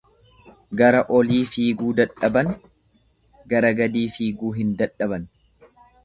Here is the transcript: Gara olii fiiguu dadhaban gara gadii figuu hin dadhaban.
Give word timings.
Gara 0.79 1.01
olii 1.17 1.41
fiiguu 1.55 1.91
dadhaban 1.99 2.49
gara 3.53 3.71
gadii 3.81 4.07
figuu 4.15 4.51
hin 4.61 4.73
dadhaban. 4.81 5.29